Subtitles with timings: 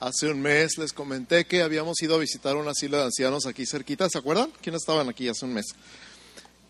[0.00, 3.66] Hace un mes les comenté que habíamos ido a visitar un asilo de ancianos aquí
[3.66, 4.48] cerquita, ¿se acuerdan?
[4.62, 5.66] ¿Quiénes estaban aquí hace un mes?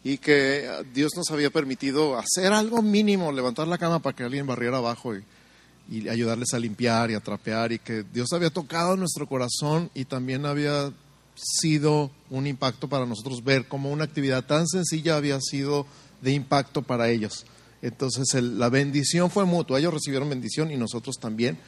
[0.02, 4.46] Y que Dios nos había permitido hacer algo mínimo, levantar la cama para que alguien
[4.46, 9.26] barriera abajo y, ayudarles a limpiar y a trapear y que Dios había tocado nuestro
[9.26, 10.90] corazón y también había
[11.34, 15.86] sido un impacto para nosotros ver cómo una actividad tan sencilla había sido
[16.22, 17.44] de impacto para ellos.
[17.82, 21.58] Entonces la bendición fue mutua, ellos recibieron bendición y nosotros también.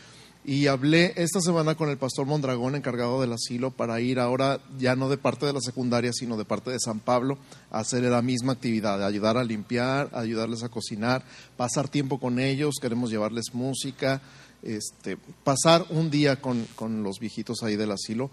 [0.44, 4.96] Y hablé esta semana con el pastor Mondragón, encargado del asilo, para ir ahora ya
[4.96, 7.36] no de parte de la secundaria, sino de parte de San Pablo,
[7.70, 11.22] a hacer la misma actividad, ayudar a limpiar, ayudarles a cocinar,
[11.58, 14.22] pasar tiempo con ellos, queremos llevarles música,
[14.62, 18.30] este, pasar un día con, con los viejitos ahí del asilo.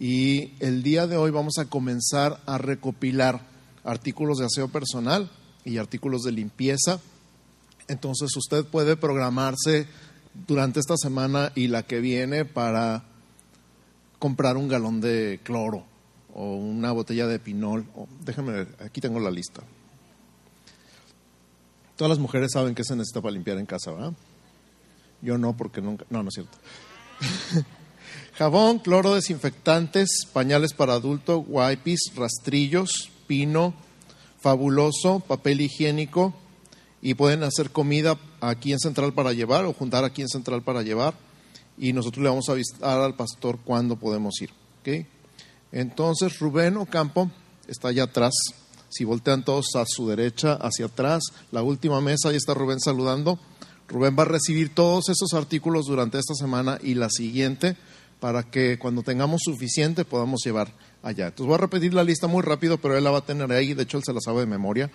[0.00, 3.40] Y el día de hoy vamos a comenzar a recopilar
[3.84, 5.30] artículos de aseo personal
[5.64, 7.00] y artículos de limpieza.
[7.86, 9.86] Entonces usted puede programarse
[10.46, 13.04] durante esta semana y la que viene para
[14.18, 15.84] comprar un galón de cloro
[16.34, 17.86] o una botella de pinol.
[17.94, 19.62] o- déjame ver, aquí tengo la lista.
[21.96, 24.12] Todas las mujeres saben qué se necesita para limpiar en casa, ¿verdad?
[25.22, 26.04] Yo no, porque nunca.
[26.10, 26.58] No, no es cierto.
[28.34, 33.74] Jabón, cloro, desinfectantes, pañales para adulto, wipes, rastrillos, pino,
[34.40, 36.34] fabuloso, papel higiénico
[37.00, 38.16] y pueden hacer comida
[38.48, 41.14] aquí en Central para llevar o juntar aquí en Central para llevar
[41.76, 44.50] y nosotros le vamos a avisar al pastor cuándo podemos ir.
[44.80, 45.06] ¿ok?
[45.72, 47.30] Entonces Rubén Ocampo
[47.66, 48.32] está allá atrás.
[48.88, 53.40] Si voltean todos a su derecha, hacia atrás, la última mesa, ahí está Rubén saludando.
[53.88, 57.76] Rubén va a recibir todos esos artículos durante esta semana y la siguiente
[58.20, 61.26] para que cuando tengamos suficiente podamos llevar allá.
[61.26, 63.74] Entonces voy a repetir la lista muy rápido, pero él la va a tener ahí,
[63.74, 64.90] de hecho él se la sabe de memoria.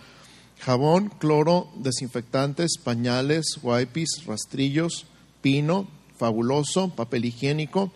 [0.60, 5.06] Jabón, cloro, desinfectantes, pañales, wipes, rastrillos,
[5.42, 7.92] pino, fabuloso, papel higiénico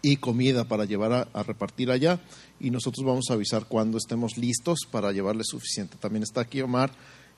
[0.00, 2.20] y comida para llevar a, repartir allá.
[2.58, 5.96] Y nosotros vamos a avisar cuando estemos listos para llevarle suficiente.
[6.00, 6.90] También está aquí Omar.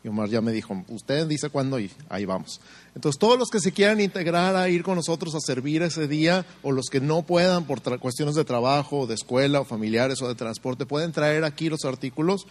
[0.05, 2.61] Y Omar ya me dijo, usted dice cuándo y ahí vamos.
[2.95, 6.47] Entonces, todos los que se quieran integrar a ir con nosotros a servir ese día,
[6.63, 10.37] o los que no puedan por cuestiones de trabajo, de escuela, o familiares, o de
[10.37, 12.47] transporte, pueden traer aquí los artículos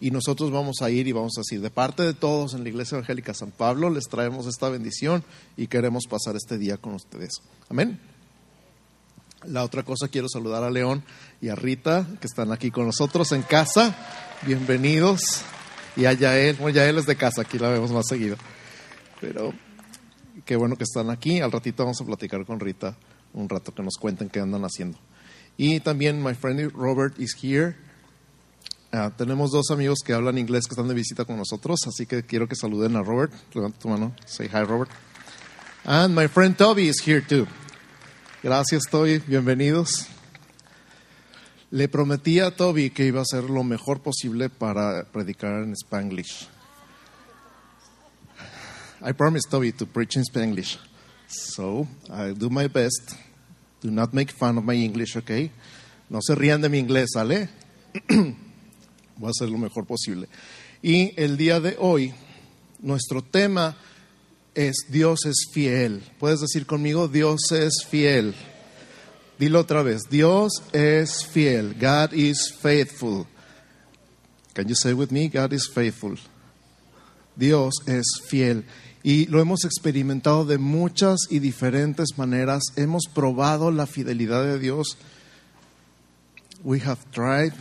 [0.00, 2.68] y nosotros vamos a ir y vamos a decir, de parte de todos en la
[2.68, 5.24] Iglesia Evangélica San Pablo, les traemos esta bendición
[5.56, 7.40] y queremos pasar este día con ustedes.
[7.68, 7.98] Amén.
[9.44, 11.04] La otra cosa, quiero saludar a León
[11.40, 13.96] y a Rita, que están aquí con nosotros en casa.
[14.42, 15.20] Bienvenidos.
[15.96, 18.36] Y a Yael, bueno, Yael es de casa, aquí la vemos más seguido.
[19.20, 19.54] Pero
[20.44, 21.40] qué bueno que están aquí.
[21.40, 22.96] Al ratito vamos a platicar con Rita
[23.32, 24.98] un rato que nos cuenten qué andan haciendo.
[25.56, 27.76] Y también my friend Robert is here.
[28.92, 32.22] Ah, tenemos dos amigos que hablan inglés que están de visita con nosotros, así que
[32.22, 33.32] quiero que saluden a Robert.
[33.52, 34.14] Levanta tu mano.
[34.26, 34.90] Say hi, Robert.
[35.84, 37.46] And my friend Toby is here too.
[38.42, 39.18] Gracias, Toby.
[39.26, 40.06] Bienvenidos.
[41.70, 46.48] Le prometí a Toby que iba a hacer lo mejor posible para predicar en Spanglish.
[49.02, 50.78] I promised Toby to preach in Spanglish.
[51.26, 53.16] So, I'll do my best.
[53.80, 55.50] Do not make fun of my English, okay?
[56.08, 57.48] No se rían de mi inglés, ¿sale?
[59.16, 60.28] Voy a hacer lo mejor posible.
[60.82, 62.12] Y el día de hoy,
[62.80, 63.76] nuestro tema
[64.54, 66.02] es Dios es fiel.
[66.18, 68.34] ¿Puedes decir conmigo, Dios es fiel?
[69.38, 71.74] Dilo otra vez, Dios es fiel.
[71.78, 73.26] God is faithful.
[74.54, 76.16] Can you say with me, God is faithful?
[77.36, 78.64] Dios es fiel.
[79.02, 82.62] Y lo hemos experimentado de muchas y diferentes maneras.
[82.76, 84.96] Hemos probado la fidelidad de Dios.
[86.64, 87.52] We have tried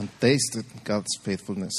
[0.00, 1.74] and tasted God's faithfulness.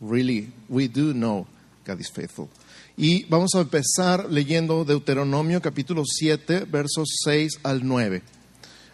[0.00, 1.46] Really, we do know
[1.84, 2.48] God is faithful.
[2.96, 8.22] Y vamos a empezar leyendo Deuteronomio capítulo 7, versos 6 al 9.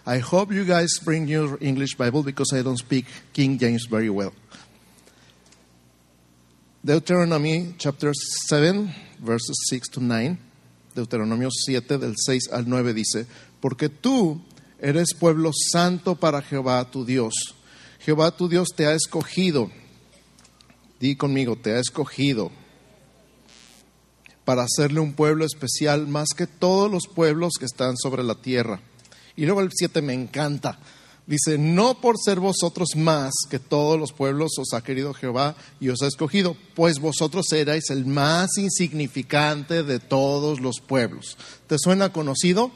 [0.06, 4.10] I hope you guys bring your English Bible because I don't speak King James very
[4.10, 4.32] well.
[6.84, 8.12] Deuteronomy chapter
[8.48, 10.38] 7, verses 6 to 9.
[10.94, 13.26] Deuteronomio 7, del 6 al 9 dice,
[13.60, 14.40] porque tú
[14.78, 17.55] eres pueblo santo para Jehová tu Dios.
[18.06, 19.68] Jehová tu Dios te ha escogido.
[21.00, 22.52] Di conmigo, te ha escogido
[24.44, 28.80] para hacerle un pueblo especial más que todos los pueblos que están sobre la tierra.
[29.34, 30.78] Y luego el 7 me encanta.
[31.26, 35.88] Dice, no por ser vosotros más que todos los pueblos os ha querido Jehová y
[35.88, 41.36] os ha escogido, pues vosotros erais el más insignificante de todos los pueblos.
[41.66, 42.70] ¿Te suena conocido?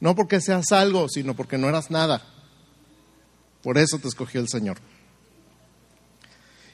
[0.00, 2.39] No porque seas algo, sino porque no eras nada.
[3.62, 4.78] Por eso te escogió el Señor.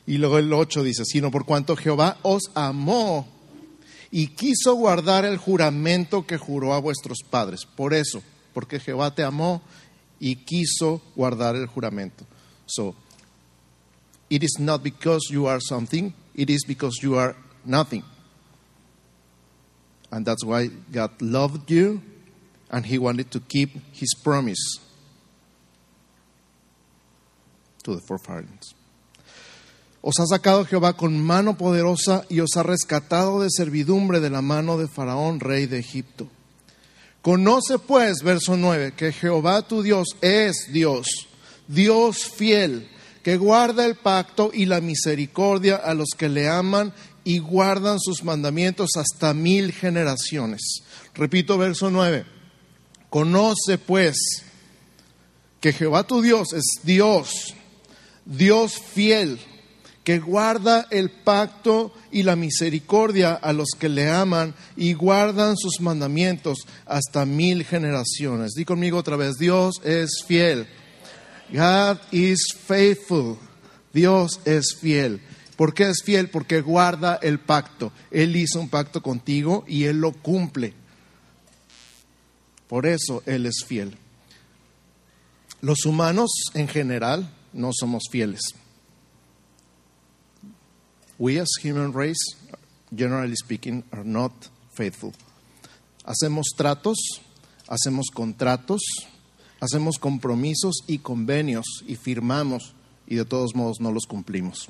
[0.06, 3.26] Y luego el 8 dice, sino por cuanto Jehová os amó
[4.10, 7.66] y quiso guardar el juramento que juró a vuestros padres.
[7.66, 8.22] Por eso,
[8.54, 9.62] porque Jehová te amó
[10.20, 12.24] y quiso guardar el juramento.
[12.66, 12.94] So,
[14.30, 17.34] it is not because you are something, it is because you are
[17.64, 18.04] nothing.
[20.12, 22.00] And that's why God loved you
[22.70, 24.85] and He wanted to keep His promise
[27.94, 28.76] the.
[30.02, 34.42] Os ha sacado Jehová con mano poderosa y os ha rescatado de servidumbre de la
[34.42, 36.28] mano de Faraón, rey de Egipto.
[37.22, 41.08] Conoce pues, verso 9, que Jehová tu Dios es Dios,
[41.66, 42.88] Dios fiel,
[43.24, 46.94] que guarda el pacto y la misericordia a los que le aman
[47.24, 50.82] y guardan sus mandamientos hasta mil generaciones.
[51.12, 52.24] Repito, verso 9.
[53.10, 54.16] Conoce pues
[55.60, 57.56] que Jehová tu Dios es Dios,
[58.26, 59.38] Dios fiel,
[60.02, 65.80] que guarda el pacto y la misericordia a los que le aman y guardan sus
[65.80, 68.52] mandamientos hasta mil generaciones.
[68.52, 70.66] Di conmigo otra vez, Dios es fiel.
[71.52, 73.38] God is faithful.
[73.92, 75.20] Dios es fiel.
[75.56, 76.28] ¿Por qué es fiel?
[76.28, 77.92] Porque guarda el pacto.
[78.10, 80.74] Él hizo un pacto contigo y Él lo cumple.
[82.68, 83.96] Por eso Él es fiel.
[85.62, 88.40] Los humanos en general no somos fieles.
[91.18, 92.36] We as human race,
[92.94, 94.32] generally speaking, are not
[94.74, 95.12] faithful.
[96.04, 96.98] Hacemos tratos,
[97.68, 98.82] hacemos contratos,
[99.60, 102.74] hacemos compromisos y convenios y firmamos
[103.06, 104.68] y de todos modos no los cumplimos.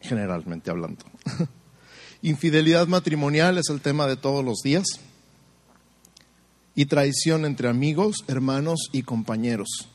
[0.00, 1.04] Generalmente hablando.
[2.22, 4.86] Infidelidad matrimonial es el tema de todos los días.
[6.76, 9.88] Y traición entre amigos, hermanos y compañeros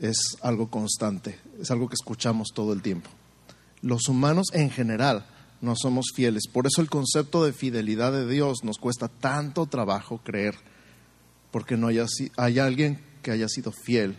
[0.00, 3.10] es algo constante, es algo que escuchamos todo el tiempo.
[3.82, 5.26] Los humanos en general
[5.60, 10.20] no somos fieles, por eso el concepto de fidelidad de Dios nos cuesta tanto trabajo
[10.22, 10.54] creer,
[11.50, 14.18] porque no hay alguien que haya sido fiel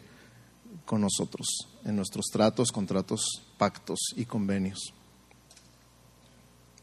[0.85, 1.47] con nosotros
[1.85, 4.93] en nuestros tratos, contratos, pactos y convenios.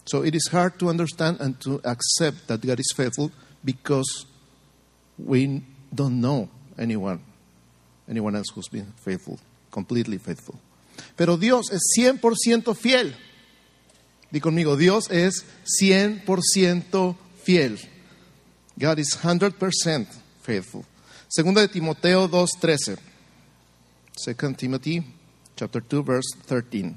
[0.06, 3.30] So it is hard to understand and to accept that God is faithful
[3.64, 4.26] because
[5.18, 5.62] we
[5.94, 6.48] don't know
[6.78, 7.20] anyone,
[8.08, 9.38] anyone else who's been faithful,
[9.70, 10.56] completely faithful.
[11.16, 13.14] Pero Dios es 100% fiel.
[14.30, 15.44] Di conmigo, Dios es
[15.80, 17.78] 100% fiel.
[18.76, 20.06] God is 100%
[20.42, 20.84] faithful.
[21.28, 22.96] Segunda de Timoteo 2:13.
[24.16, 25.02] Second Timothy
[25.56, 26.96] chapter 2 verse 13.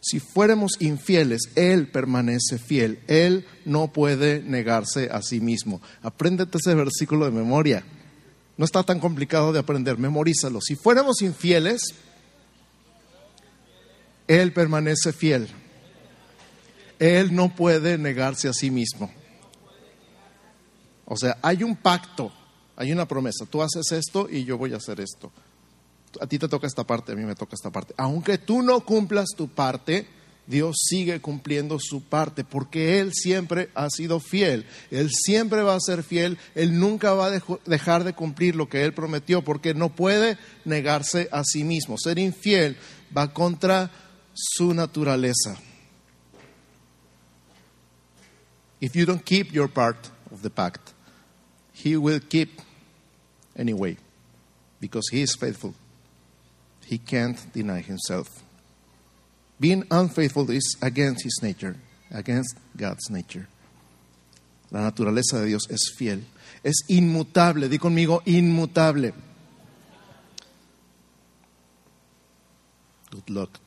[0.00, 2.98] Si fuéramos infieles, Él permanece fiel.
[3.06, 5.80] Él no puede negarse a sí mismo.
[6.02, 7.84] Apréndete ese versículo de memoria.
[8.56, 10.60] No está tan complicado de aprender, memorízalo.
[10.60, 11.94] Si fuéramos infieles,
[14.28, 15.48] Él permanece fiel.
[16.98, 19.10] Él no puede negarse a sí mismo.
[21.04, 22.32] O sea, hay un pacto,
[22.76, 23.46] hay una promesa.
[23.46, 25.32] Tú haces esto y yo voy a hacer esto
[26.20, 27.94] a ti te toca esta parte, a mí me toca esta parte.
[27.96, 30.06] Aunque tú no cumplas tu parte,
[30.46, 34.66] Dios sigue cumpliendo su parte porque Él siempre ha sido fiel.
[34.90, 36.36] Él siempre va a ser fiel.
[36.54, 41.28] Él nunca va a dejar de cumplir lo que Él prometió porque no puede negarse
[41.30, 41.96] a sí mismo.
[41.96, 42.76] Ser infiel
[43.16, 43.90] va contra
[44.34, 45.56] su naturaleza.
[48.80, 50.90] If you don't keep your part of the pact,
[51.72, 52.60] He will keep
[53.56, 53.96] anyway
[54.80, 55.74] because He is faithful.
[56.84, 58.28] He can't deny himself.
[59.62, 61.76] Being unfaithful is against his nature,
[62.10, 63.46] against God's nature.
[64.72, 66.24] La naturaleza de Dios es fiel,
[66.64, 67.68] es inmutable.
[67.68, 69.12] Di conmigo, inmutable.
[73.12, 73.60] Good luck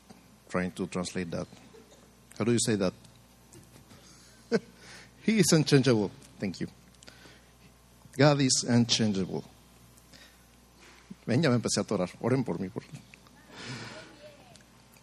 [0.50, 1.46] trying to translate that.
[2.36, 2.92] How do you say that?
[5.22, 6.10] he is unchangeable.
[6.38, 6.66] Thank you.
[8.18, 9.44] God is unchangeable.
[11.24, 12.10] Ven, ya me empecé a atorar.
[12.20, 12.68] Oren por mí.
[12.68, 12.82] Por...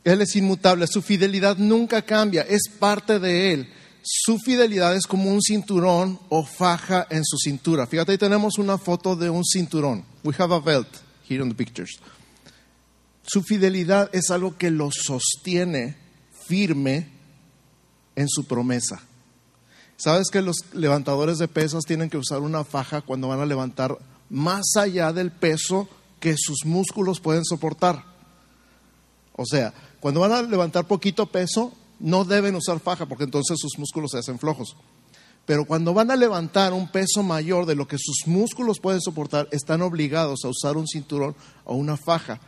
[0.04, 3.70] Él es inmutable, su fidelidad nunca cambia, es parte de Él.
[4.06, 7.88] Su fidelidad es como un cinturón o faja en su cintura.
[7.88, 10.04] Fíjate, ahí tenemos una foto de un cinturón.
[10.26, 10.90] We have a belt
[11.30, 12.00] here in the pictures.
[13.26, 15.96] Su fidelidad es algo que lo sostiene
[16.46, 17.08] firme
[18.18, 19.02] en su promesa.
[19.96, 23.98] ¿Sabes que los levantadores de pesas tienen que usar una faja cuando van a levantar
[24.30, 25.88] más allá del peso
[26.20, 28.13] que sus músculos pueden soportar?
[29.36, 33.78] O sea, cuando van a levantar poquito peso, no deben usar faja porque entonces sus
[33.78, 34.76] músculos se hacen flojos.
[35.46, 39.48] Pero cuando van a levantar un peso mayor de lo que sus músculos pueden soportar,
[39.52, 41.36] están obligados a usar un cinturón
[41.66, 42.40] o una faja.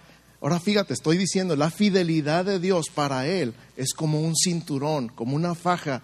[0.42, 5.36] Ahora fíjate, estoy diciendo, la fidelidad de Dios para Él es como un cinturón, como
[5.36, 6.04] una faja,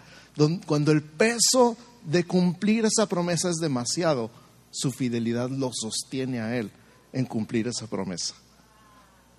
[0.65, 4.31] cuando el peso de cumplir esa promesa es demasiado,
[4.71, 6.71] su fidelidad lo sostiene a Él
[7.13, 8.33] en cumplir esa promesa.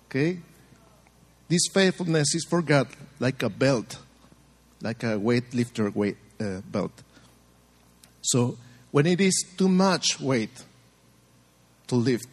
[0.05, 0.41] Okay?
[1.47, 2.87] This faithfulness is for God
[3.19, 3.97] like a belt,
[4.81, 6.91] like a weightlifter weight, uh, belt.
[8.21, 8.57] So
[8.91, 10.63] when it is too much weight
[11.87, 12.29] to lift,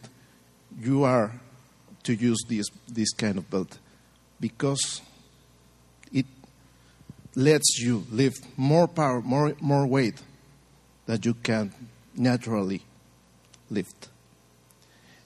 [0.79, 1.39] you are
[2.03, 3.77] to use this, this kind of belt
[4.39, 5.01] because
[6.11, 6.25] it
[7.35, 10.21] lets you lift more power, more, more weight
[11.05, 11.73] that you can
[12.15, 12.83] naturally
[13.69, 14.09] lift.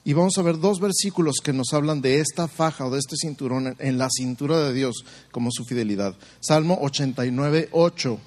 [0.08, 3.16] Y vamos a ver dos versículos que nos hablan de esta faja o de este
[3.18, 6.16] cinturón en la cintura de Dios como su fidelidad.
[6.40, 8.20] Salmo 89, 8.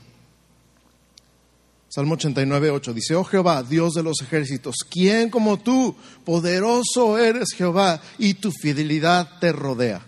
[1.88, 5.94] Salmo 89, 8 dice, oh Jehová, Dios de los ejércitos, ¿quién como tú?
[6.24, 10.07] Poderoso eres Jehová y tu fidelidad te rodea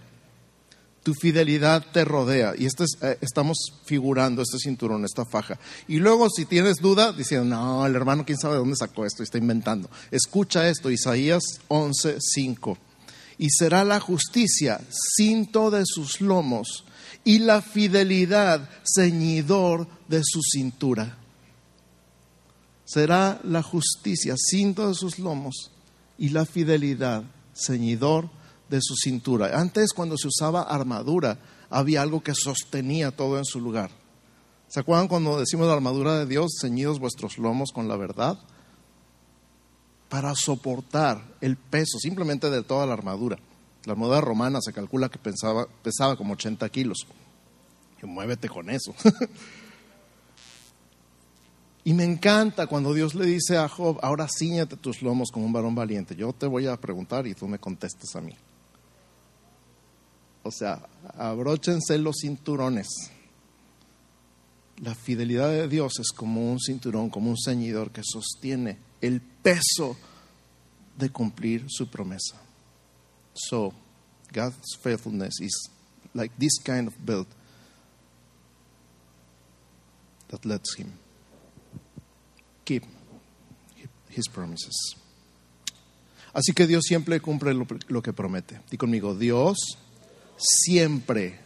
[1.03, 2.55] tu fidelidad te rodea.
[2.57, 5.59] Y eh, estamos figurando este cinturón, esta faja.
[5.89, 9.23] Y luego, si tienes duda, diciendo, no, el hermano, quién sabe de dónde sacó esto,
[9.23, 9.91] está inventando.
[10.11, 12.79] Escucha esto, Isaías 11, 5.
[13.39, 14.81] Y será la justicia
[15.17, 16.85] cinto de sus lomos
[17.25, 21.17] y la fidelidad ceñidor de su cintura.
[22.85, 25.71] Será la justicia cinto de sus lomos
[26.19, 27.23] y la fidelidad
[27.55, 28.29] ceñidor
[28.71, 29.61] de su cintura.
[29.61, 33.91] Antes, cuando se usaba armadura, había algo que sostenía todo en su lugar.
[34.69, 38.39] ¿Se acuerdan cuando decimos la armadura de Dios, ceñidos vuestros lomos con la verdad?
[40.09, 43.39] Para soportar el peso simplemente de toda la armadura.
[43.85, 46.99] La armadura romana se calcula que pesaba como 80 kilos.
[48.01, 48.95] Y muévete con eso.
[51.85, 55.53] y me encanta cuando Dios le dice a Job, ahora ciñate tus lomos como un
[55.53, 56.15] varón valiente.
[56.15, 58.37] Yo te voy a preguntar y tú me contestes a mí.
[60.43, 60.81] O sea,
[61.17, 62.89] abróchense los cinturones.
[64.83, 69.97] La fidelidad de Dios es como un cinturón, como un ceñidor que sostiene el peso
[70.97, 72.41] de cumplir su promesa.
[73.35, 73.73] So,
[74.33, 75.71] God's faithfulness is
[76.15, 77.29] like this kind of belt
[80.29, 80.93] that lets him
[82.65, 82.85] keep
[84.09, 84.97] his promises.
[86.33, 88.61] Así que Dios siempre cumple lo, que promete.
[88.71, 89.57] Di conmigo, Dios
[90.41, 91.39] siempre,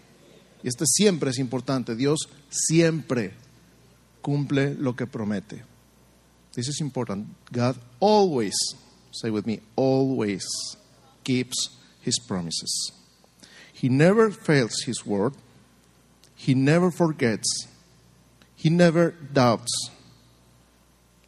[0.63, 3.35] y este siempre es importante, Dios siempre
[4.23, 5.65] cumple lo que promete.
[6.55, 7.29] This is important.
[7.53, 8.55] God always,
[9.13, 10.45] say with me, always
[11.25, 12.93] keeps his promises.
[13.73, 15.35] He never fails his word.
[16.37, 17.67] He never forgets.
[18.57, 19.91] He never doubts.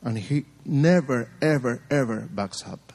[0.03, 2.93] And he never, ever, ever backs up.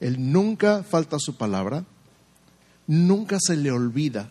[0.00, 1.84] Él nunca falta su palabra
[2.92, 4.28] nunca se le olvida,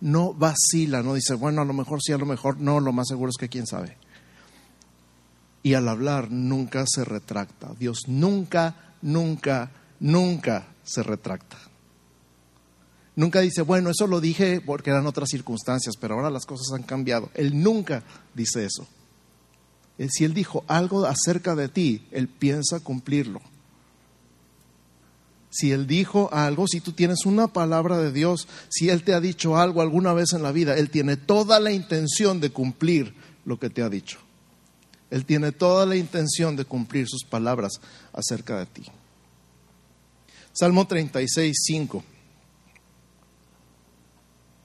[0.00, 3.06] no vacila, no dice, bueno, a lo mejor sí, a lo mejor no, lo más
[3.08, 3.96] seguro es que quién sabe.
[5.62, 7.74] Y al hablar nunca se retracta.
[7.78, 11.56] Dios nunca, nunca, nunca se retracta.
[13.14, 16.84] Nunca dice, bueno, eso lo dije porque eran otras circunstancias, pero ahora las cosas han
[16.84, 17.30] cambiado.
[17.34, 18.02] Él nunca
[18.34, 18.86] dice eso.
[20.10, 23.40] Si Él dijo algo acerca de ti, Él piensa cumplirlo
[25.50, 29.20] si Él dijo algo, si tú tienes una palabra de Dios, si Él te ha
[29.20, 33.14] dicho algo alguna vez en la vida, Él tiene toda la intención de cumplir
[33.44, 34.18] lo que te ha dicho.
[35.10, 37.72] Él tiene toda la intención de cumplir sus palabras
[38.12, 38.82] acerca de ti.
[40.52, 42.04] Salmo 36, 5.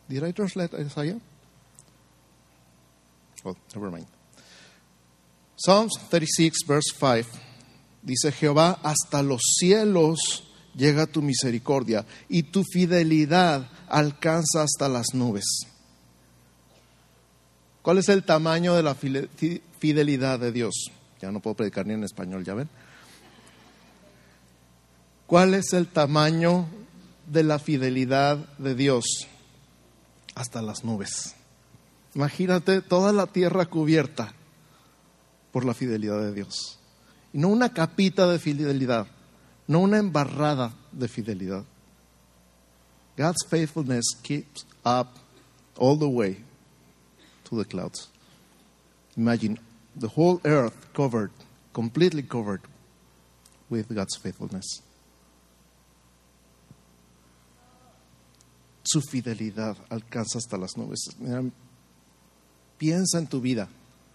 [0.10, 1.20] Did I translate Isaiah?
[3.46, 4.08] Oh, never mind.
[5.56, 7.30] Psalms 36, verse 5.
[8.02, 10.44] Dice Jehová, hasta los cielos
[10.76, 15.46] llega tu misericordia y tu fidelidad alcanza hasta las nubes.
[17.82, 20.74] ¿Cuál es el tamaño de la fidelidad de Dios?
[21.22, 22.70] Ya no puedo predicar ni en español, ¿ya ven?
[25.28, 26.68] ¿Cuál es el tamaño
[27.28, 29.28] de la fidelidad de Dios?
[30.36, 31.36] Hasta las nubes.
[32.16, 34.34] Imagínate toda la tierra cubierta
[35.52, 36.80] por la fidelidad de Dios.
[37.34, 39.08] Y no una capita de fidelidad,
[39.68, 41.64] no una embarrada de fidelidad.
[43.18, 45.18] God's faithfulness keeps up
[45.78, 46.38] all the way
[47.46, 48.10] to the clouds.
[49.16, 49.60] Imagine
[49.96, 51.32] the whole earth covered,
[51.74, 52.62] completely covered
[53.70, 54.82] with God's faithfulness.
[58.84, 61.08] Su fidelidad alcanza hasta las nubes.
[62.78, 63.70] piensa en tu vida,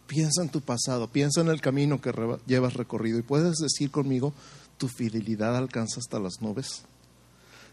[0.06, 2.12] piensa en tu pasado, piensa en el camino que
[2.46, 4.34] llevas recorrido y puedes decir conmigo,
[4.78, 6.84] tu fidelidad alcanza hasta las nubes.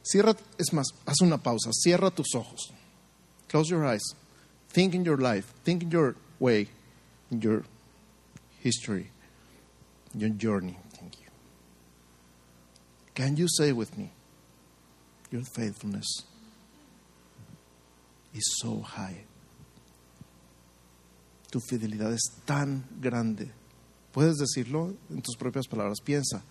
[0.04, 2.74] Cierra, es más, haz una pausa, cierra tus ojos.
[3.48, 4.04] Close your eyes.
[4.70, 6.68] Think in your life, think in your way,
[7.32, 7.64] in your
[8.62, 9.10] history,
[10.14, 10.78] your journey.
[11.00, 11.30] Thank you.
[13.14, 14.12] Can you say with me,
[15.32, 16.24] your faithfulness
[18.34, 19.24] is so high?
[21.52, 23.52] Tu fidelidad es tan grande.
[24.12, 26.00] Puedes decirlo en tus propias palabras.
[26.04, 26.44] Piensa,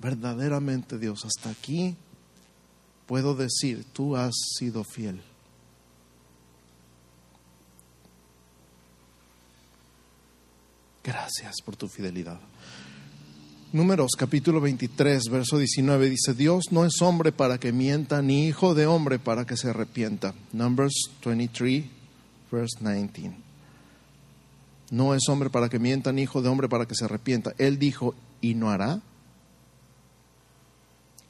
[0.00, 1.96] verdaderamente Dios, hasta aquí
[3.06, 5.20] puedo decir, tú has sido fiel.
[11.02, 12.38] Gracias por tu fidelidad.
[13.72, 18.74] Números capítulo 23, verso 19 dice, Dios no es hombre para que mienta, ni hijo
[18.74, 20.34] de hombre para que se arrepienta.
[20.52, 21.84] Numbers 23,
[22.50, 23.36] verse 19.
[24.90, 27.54] No es hombre para que mienta, ni hijo de hombre para que se arrepienta.
[27.58, 29.02] Él dijo, ¿y no hará?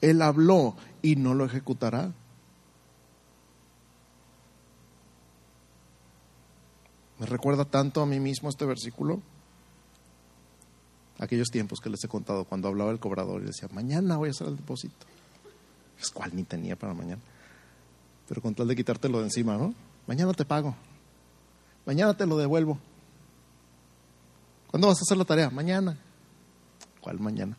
[0.01, 2.11] Él habló y no lo ejecutará.
[7.19, 9.21] Me recuerda tanto a mí mismo este versículo.
[11.19, 14.31] Aquellos tiempos que les he contado cuando hablaba el cobrador y decía, mañana voy a
[14.31, 15.05] hacer el depósito.
[15.99, 17.21] Es cual ni tenía para mañana.
[18.27, 19.73] Pero con tal de quitártelo de encima, ¿no?
[20.07, 20.75] Mañana te pago.
[21.85, 22.79] Mañana te lo devuelvo.
[24.67, 25.49] ¿Cuándo vas a hacer la tarea?
[25.49, 25.97] Mañana.
[27.01, 27.57] ¿Cuál mañana?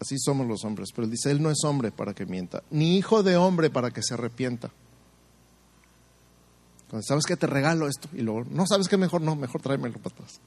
[0.00, 0.90] Así somos los hombres.
[0.94, 3.90] Pero él dice, él no es hombre para que mienta, ni hijo de hombre para
[3.90, 4.70] que se arrepienta.
[6.88, 9.98] Cuando sabes que te regalo esto y luego, no sabes que mejor no, mejor tráemelo
[9.98, 10.40] para atrás.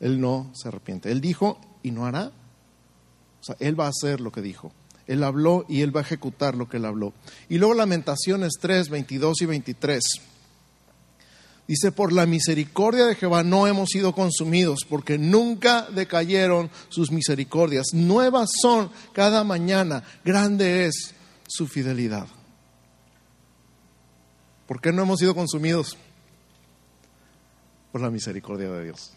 [0.00, 1.10] Él no se arrepiente.
[1.12, 2.32] Él dijo y no hará.
[3.40, 4.72] O sea, él va a hacer lo que dijo.
[5.06, 7.12] Él habló y él va a ejecutar lo que él habló.
[7.48, 10.02] Y luego Lamentaciones 3, 22 y 23.
[11.66, 17.86] Dice, por la misericordia de Jehová no hemos sido consumidos, porque nunca decayeron sus misericordias.
[17.94, 21.14] Nuevas son cada mañana, grande es
[21.48, 22.26] su fidelidad.
[24.66, 25.96] ¿Por qué no hemos sido consumidos?
[27.92, 29.12] Por la misericordia de Dios.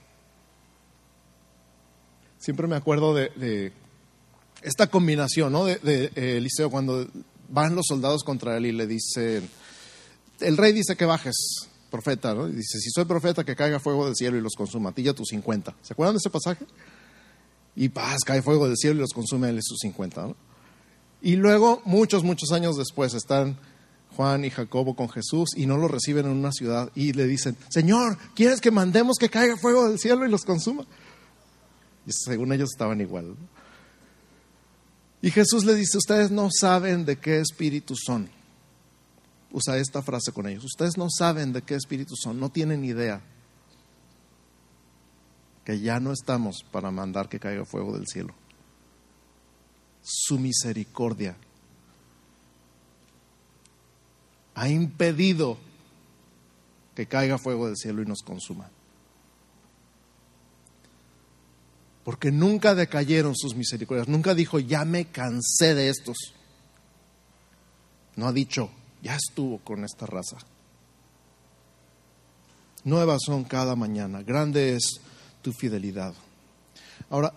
[2.38, 3.74] Siempre me acuerdo de,
[4.62, 5.66] esta combinación, ¿no?
[5.66, 7.08] De, eh, Eliseo, cuando
[7.50, 9.50] van los soldados contra él y le dicen,
[10.40, 12.48] el rey dice que bajes, profeta, ¿no?
[12.48, 15.04] Y dice, si soy profeta, que caiga fuego del cielo y los consuma, a ti
[15.04, 15.76] ya tus 50.
[15.82, 16.66] ¿Se acuerdan de ese pasaje?
[17.76, 20.36] Y paz, cae fuego del cielo y los consume él y sus 50, ¿no?
[21.22, 23.58] Y luego, muchos, muchos años después, están
[24.16, 27.58] Juan y Jacobo con Jesús y no lo reciben en una ciudad y le dicen,
[27.70, 30.86] Señor, ¿quieres que mandemos que caiga fuego del cielo y los consuma?
[32.06, 33.36] Y según ellos estaban igual.
[35.22, 38.30] Y Jesús le dice, ustedes no saben de qué espíritu son.
[39.52, 40.64] Usa esta frase con ellos.
[40.66, 43.22] Ustedes no saben de qué espíritu son, no tienen idea.
[45.64, 48.34] Que ya no estamos para mandar que caiga fuego del cielo.
[50.02, 51.36] Su misericordia
[54.56, 55.58] ha impedido
[56.96, 58.70] que caiga fuego del cielo y nos consuma.
[62.08, 64.08] porque nunca decayeron sus misericordias.
[64.08, 66.16] Nunca dijo, ya me cansé de estos.
[68.16, 68.70] No ha dicho,
[69.02, 70.38] ya estuvo con esta raza.
[72.84, 74.24] Nuevas son cada mañana.
[74.24, 75.02] Grande es
[75.42, 76.14] tu fidelidad.
[77.10, 77.34] Ahora,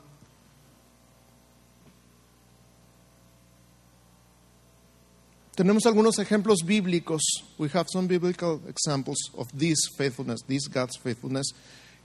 [5.54, 7.22] tenemos algunos ejemplos bíblicos.
[7.58, 11.52] We have some biblical examples of this faithfulness, this God's faithfulness.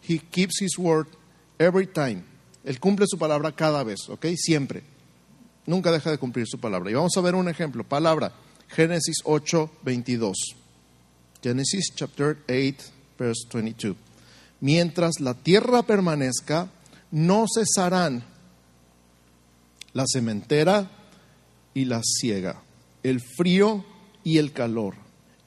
[0.02, 1.08] He keeps his word
[1.60, 2.24] every time.
[2.64, 4.26] Él cumple su palabra cada vez, ¿ok?
[4.36, 4.84] Siempre.
[5.68, 6.90] Nunca deja de cumplir su palabra.
[6.90, 7.84] Y vamos a ver un ejemplo.
[7.84, 8.34] Palabra,
[8.76, 10.36] Génesis 8, 22.
[11.42, 13.96] Génesis chapter 8, verse 22.
[14.62, 16.70] Mientras la tierra permanezca,
[17.12, 18.24] no cesarán
[19.94, 20.92] la cementera
[21.74, 22.62] y la siega,
[23.04, 23.86] el frío
[24.24, 24.96] y el calor,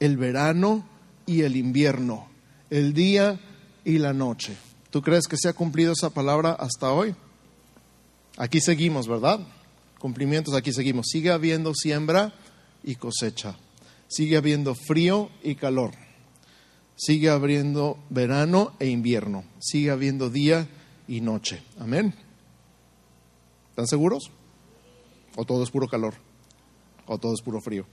[0.00, 0.88] el verano
[1.26, 2.28] y el invierno,
[2.70, 3.40] el día
[3.84, 4.56] y la noche
[4.90, 7.14] ¿Tú crees que se ha cumplido esa palabra hasta hoy?
[8.38, 9.40] Aquí seguimos, ¿verdad?
[9.98, 11.08] Cumplimientos, aquí seguimos.
[11.10, 12.32] Sigue habiendo siembra
[12.82, 13.56] y cosecha.
[14.08, 15.92] Sigue habiendo frío y calor.
[16.96, 19.44] Sigue habiendo verano e invierno.
[19.60, 20.68] Sigue habiendo día
[21.06, 21.62] y noche.
[21.78, 22.14] Amén.
[23.70, 24.30] ¿Están seguros?
[25.36, 26.14] ¿O todo es puro calor?
[27.06, 27.86] ¿O todo es puro frío?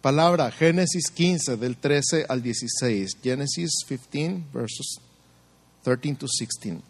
[0.00, 3.18] palabra, Génesis 15, del 13 al 16.
[3.22, 5.00] Génesis 15, versos
[5.82, 6.80] 13 to 16.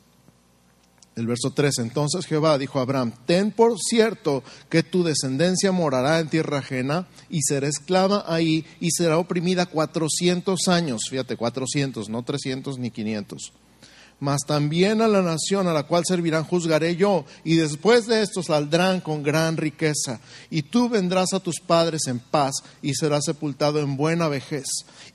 [1.21, 1.83] El verso 13.
[1.83, 7.07] Entonces Jehová dijo a Abraham: Ten por cierto que tu descendencia morará en tierra ajena
[7.29, 11.03] y será esclava ahí y será oprimida 400 años.
[11.11, 13.53] Fíjate, 400, no 300 ni 500.
[14.21, 18.43] mas también a la nación a la cual servirán juzgaré yo, y después de esto
[18.43, 22.53] saldrán con gran riqueza, y tú vendrás a tus padres en paz,
[22.83, 24.67] y serás sepultado en buena vejez.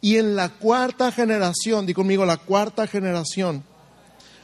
[0.02, 3.63] Y en la cuarta generación, di conmigo, la cuarta generación,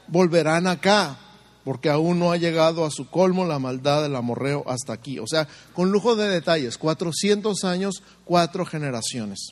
[0.08, 1.18] volverán acá,
[1.64, 5.20] porque aún no ha llegado a su colmo la maldad del amorreo hasta aquí.
[5.20, 9.50] O sea, con lujo de detalles, 400 años, cuatro generaciones.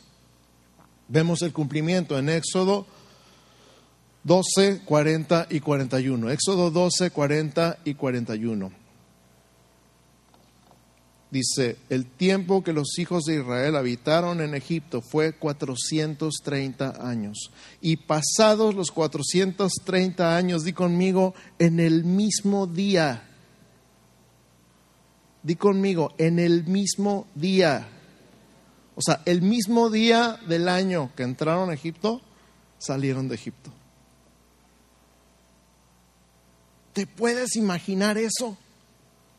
[1.07, 2.85] Vemos el cumplimiento en Éxodo
[4.23, 6.29] 12, 40 y 41.
[6.29, 8.78] Éxodo 12, 40 y 41.
[11.31, 17.51] Dice, el tiempo que los hijos de Israel habitaron en Egipto fue 430 años.
[17.81, 23.29] Y pasados los 430 años, di conmigo, en el mismo día.
[25.43, 27.87] Di conmigo, en el mismo día.
[28.95, 32.21] O sea, el mismo día del año que entraron a Egipto,
[32.79, 33.71] salieron de Egipto.
[36.93, 38.57] ¿Te puedes imaginar eso?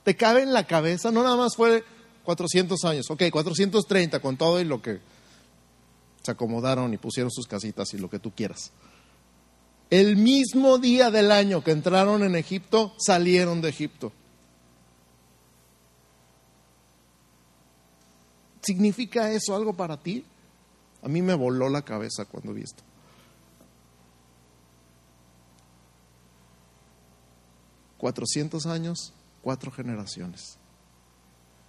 [0.05, 1.11] ¿Te cabe en la cabeza?
[1.11, 1.85] No nada más fue
[2.25, 5.01] 400 años, ok, 430 con todo y lo que
[6.23, 8.73] se acomodaron y pusieron sus casitas y lo que tú quieras.
[9.91, 14.13] El mismo día del año que entraron en Egipto, salieron de Egipto.
[18.63, 20.25] ¿Significa eso algo para ti?
[21.03, 22.85] A mí me voló la cabeza cuando vi esto.
[28.01, 30.59] 400 años, cuatro generaciones.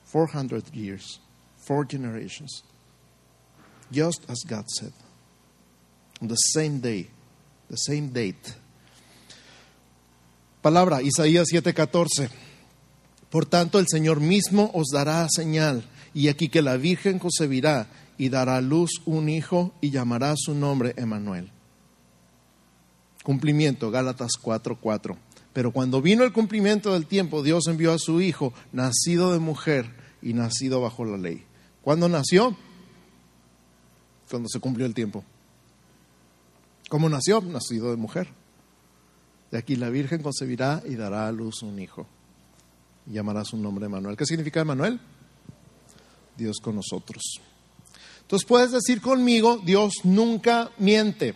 [0.05, 1.19] 400 years,
[1.57, 2.63] four generations.
[3.91, 4.93] Just as God said.
[6.21, 7.07] On the same day,
[7.69, 8.53] the same date.
[10.61, 12.29] Palabra, Isaías 7:14.
[13.29, 18.29] Por tanto, el Señor mismo os dará señal, y aquí que la Virgen concebirá y
[18.29, 21.49] dará a luz un hijo y llamará su nombre Emanuel.
[23.23, 25.17] Cumplimiento, Gálatas 4:4.
[25.53, 29.93] Pero cuando vino el cumplimiento del tiempo, Dios envió a su Hijo, nacido de mujer
[30.21, 31.43] y nacido bajo la ley.
[31.81, 32.55] ¿Cuándo nació?
[34.29, 35.25] Cuando se cumplió el tiempo.
[36.89, 37.41] ¿Cómo nació?
[37.41, 38.29] Nacido de mujer.
[39.51, 42.07] De aquí la Virgen concebirá y dará a luz un hijo.
[43.07, 44.15] Y llamará su nombre Emanuel.
[44.15, 44.99] ¿Qué significa Emanuel?
[46.37, 47.41] Dios con nosotros.
[48.21, 51.35] Entonces puedes decir conmigo, Dios nunca miente.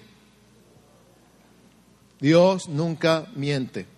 [2.21, 3.94] Dios nunca miente.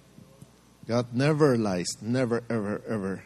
[0.88, 3.23] God never lies, never, ever, ever.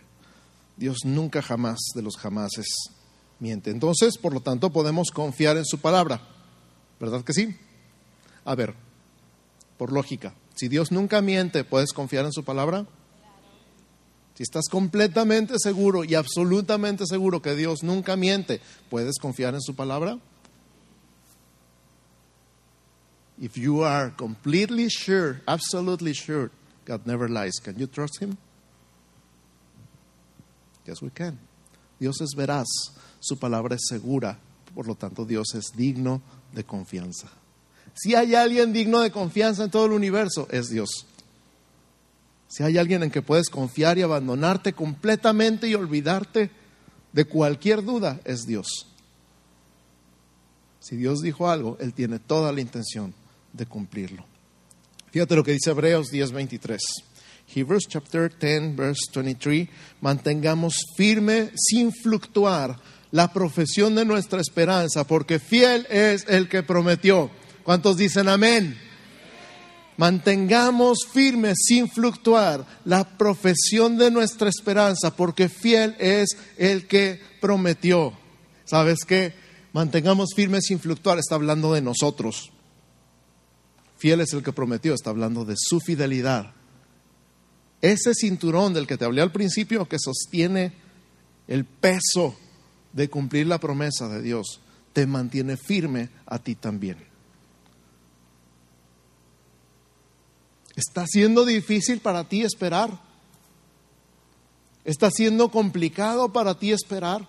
[0.78, 2.65] Dios nunca jamás de los jamases
[3.39, 3.69] miente.
[3.69, 6.21] Entonces, por lo tanto, podemos confiar en su palabra.
[7.00, 7.56] ¿Verdad que sí?
[8.45, 8.74] A ver,
[9.78, 12.88] por lógica, si Dios nunca miente, ¿puedes confiar en su palabra?
[14.34, 19.76] Si estás completamente seguro y absolutamente seguro que Dios nunca miente, ¿puedes confiar en su
[19.76, 20.17] palabra?
[23.39, 26.50] If you are completely sure, absolutely sure
[26.86, 27.60] God never lies.
[27.63, 28.38] Can you trust him?
[30.86, 31.39] Yes, we can.
[32.00, 32.67] Dios es veraz,
[33.20, 34.39] su palabra es segura,
[34.74, 36.22] por lo tanto Dios es digno
[36.54, 37.30] de confianza.
[37.94, 41.06] Si hay alguien digno de confianza en todo el universo, es Dios.
[42.48, 46.50] Si hay alguien en que puedes confiar y abandonarte completamente y olvidarte
[47.13, 48.88] de cualquier duda, es Dios.
[50.80, 53.13] Si Dios dijo algo, Él tiene toda la intención
[53.54, 54.31] de cumplirlo.
[55.12, 56.80] Fíjate lo que dice Hebreos 10:23.
[57.54, 59.67] Hebrews chapter 10 verse 23,
[60.00, 62.80] mantengamos firme sin fluctuar
[63.12, 67.30] la profesión de nuestra esperanza, porque fiel es el que prometió.
[67.63, 68.78] ¿Cuántos dicen amén?
[69.97, 78.13] Mantengamos firme sin fluctuar la profesión de nuestra esperanza, porque fiel es el que prometió.
[78.63, 79.34] ¿Sabes qué?
[79.74, 82.52] Mantengamos firme sin fluctuar, está hablando de nosotros.
[84.02, 86.56] Fiel es el que prometió, está hablando de su fidelidad.
[87.84, 90.74] Ese cinturón del que te hablé al principio que sostiene
[91.48, 92.36] el peso
[92.94, 94.60] de cumplir la promesa de Dios,
[94.92, 96.98] te mantiene firme a ti también.
[100.76, 103.00] Está siendo difícil para ti esperar.
[104.84, 107.28] Está siendo complicado para ti esperar.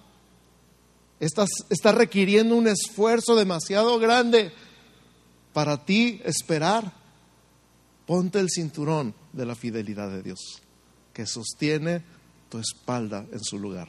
[1.20, 4.54] Estás, está requiriendo un esfuerzo demasiado grande
[5.52, 6.92] para ti esperar,
[8.06, 10.62] ponte el cinturón de la fidelidad de Dios,
[11.12, 12.02] que sostiene
[12.48, 13.88] tu espalda en su lugar,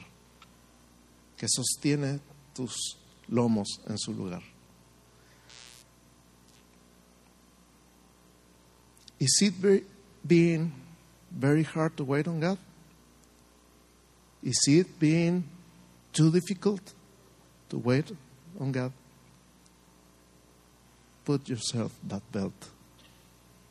[1.36, 2.20] que sostiene
[2.54, 2.98] tus
[3.28, 4.42] lomos en su lugar.
[9.18, 9.54] Is it
[10.26, 10.72] being
[11.30, 12.58] very hard to wait on God?
[14.42, 15.44] Is it being
[16.12, 16.92] too difficult
[17.70, 18.12] to wait
[18.60, 18.92] on God?
[21.24, 22.74] Put yourself that belt.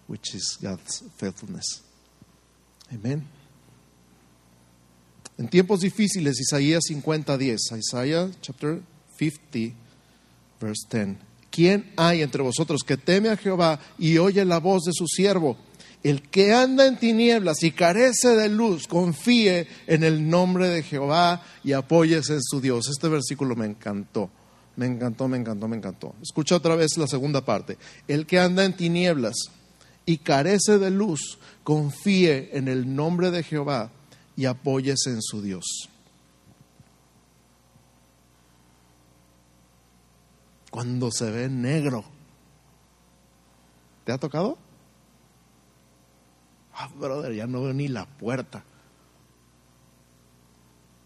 [0.08, 1.82] which is God's faithfulness.
[2.92, 3.24] Amén.
[5.38, 8.82] En tiempos difíciles, Isaías 50:10, Isaías chapter
[9.18, 9.76] 50,
[10.62, 11.18] verse 10.
[11.50, 15.58] ¿Quién hay entre vosotros que teme a Jehová y oye la voz de su siervo?
[16.04, 21.42] El que anda en tinieblas y carece de luz, confíe en el nombre de Jehová
[21.64, 22.90] y apóyese en su Dios.
[22.90, 24.30] Este versículo me encantó,
[24.76, 26.16] me encantó, me encantó, me encantó.
[26.22, 27.78] Escucha otra vez la segunda parte.
[28.08, 29.36] El que anda en tinieblas
[30.06, 33.92] y carece de luz, confíe en el nombre de Jehová
[34.36, 35.90] y apóyese en su Dios.
[40.72, 42.04] Cuando se ve negro,
[44.06, 44.58] ¿te ha tocado?
[46.74, 48.64] Ah, brother, ya no veo ni la puerta.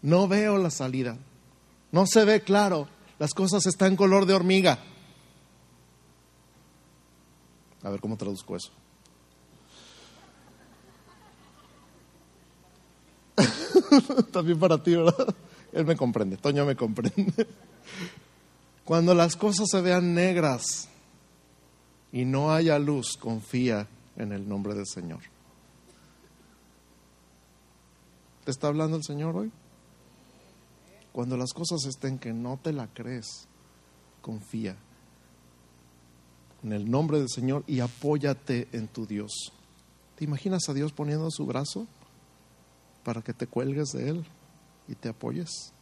[0.00, 1.18] No veo la salida.
[1.92, 2.88] No se ve claro.
[3.18, 4.78] Las cosas están color de hormiga.
[7.82, 8.70] A ver cómo traduzco eso.
[14.32, 15.34] También para ti, ¿verdad?
[15.72, 17.46] Él me comprende, Toño me comprende.
[18.84, 20.88] Cuando las cosas se vean negras
[22.12, 25.20] y no haya luz, confía en el nombre del Señor.
[28.44, 29.52] ¿Te está hablando el Señor hoy?
[31.12, 33.48] Cuando las cosas estén que no te la crees,
[34.20, 34.76] confía
[36.62, 39.52] en el nombre del Señor y apóyate en tu Dios.
[40.16, 41.86] ¿Te imaginas a Dios poniendo su brazo
[43.04, 44.24] para que te cuelgues de Él
[44.88, 45.72] y te apoyes?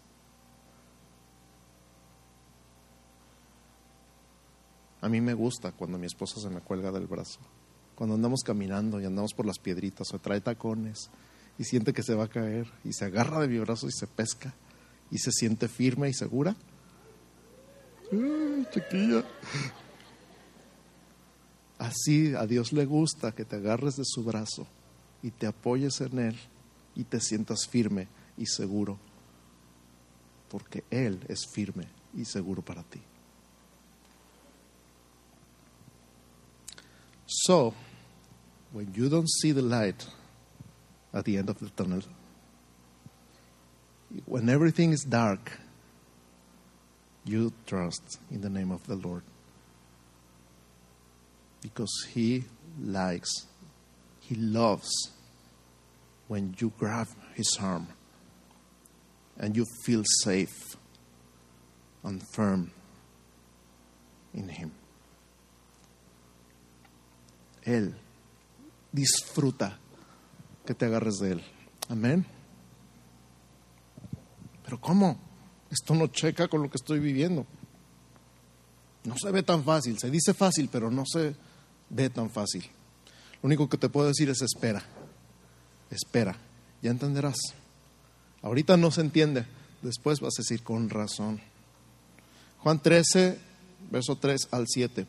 [5.01, 7.41] A mí me gusta cuando mi esposa se me cuelga del brazo.
[7.95, 11.11] Cuando andamos caminando y andamos por las piedritas o trae tacones
[11.59, 14.07] y siente que se va a caer y se agarra de mi brazo y se
[14.07, 14.55] pesca
[15.11, 16.57] y se siente firme y segura.
[18.73, 19.25] Chiquilla.
[21.79, 24.67] Así a Dios le gusta que te agarres de su brazo
[25.23, 26.37] y te apoyes en Él
[26.95, 28.99] y te sientas firme y seguro,
[30.51, 33.01] porque Él es firme y seguro para ti.
[37.27, 37.75] So,
[38.73, 40.07] when you don't see the light
[41.13, 42.03] at the end of the tunnel,
[44.25, 45.53] when everything is dark,
[47.25, 49.23] you trust in the name of the Lord.
[51.61, 52.45] Because He
[52.81, 53.31] likes,
[54.21, 54.91] He loves
[56.29, 57.89] when you grab His arm
[59.39, 60.77] and you feel safe
[62.05, 62.71] and firm
[64.33, 64.73] in Him.
[67.65, 67.95] Él
[68.93, 69.77] disfruta
[70.65, 71.43] que te agarres de Él.
[71.89, 72.25] Amén.
[74.67, 75.19] Pero ¿cómo?
[75.71, 77.47] Esto no checa con lo que estoy viviendo.
[79.05, 79.99] No se ve tan fácil.
[79.99, 81.35] Se dice fácil, pero no se
[81.89, 82.63] ve tan fácil.
[83.43, 84.85] Lo único que te puedo decir es espera.
[85.91, 86.37] Espera.
[86.83, 87.37] Ya entenderás.
[88.43, 89.47] Ahorita no se entiende.
[89.83, 91.41] Después vas a decir con razón.
[92.59, 93.39] Juan 13,
[93.91, 95.07] verso 3 al 7.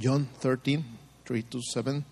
[0.00, 0.84] John 13,
[1.24, 2.04] 3 to 7.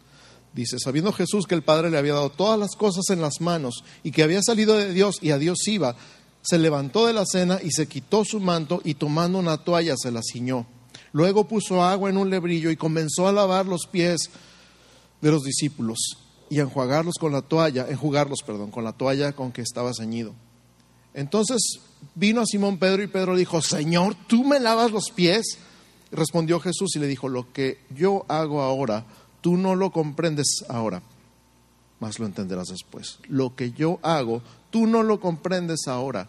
[0.53, 3.85] Dice, sabiendo Jesús que el Padre le había dado todas las cosas en las manos
[4.03, 5.97] y que había salido de Dios y a Dios iba,
[6.43, 10.11] se levantó de la cena y se quitó su manto y tomando una toalla se
[10.11, 10.67] la ciñó.
[11.13, 14.31] Luego puso agua en un lebrillo y comenzó a lavar los pies
[15.21, 16.19] de los discípulos
[16.51, 20.35] y a enjuagarlos con la toalla, enjugarlos, perdón, con la toalla con que estaba ceñido.
[21.15, 21.81] Entonces
[22.15, 25.59] vino a Simón Pedro y Pedro dijo, Señor, ¿tú me lavas los pies?
[26.11, 29.07] Respondió Jesús y le dijo, lo que yo hago ahora,
[29.41, 31.03] tú no lo comprendes ahora,
[32.03, 33.21] mas lo entenderás después.
[33.29, 36.29] Lo que yo hago, tú no lo comprendes ahora,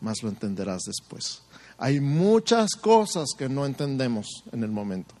[0.00, 1.42] mas lo entenderás después.
[1.76, 5.14] Hay muchas cosas que no entendemos en el momento.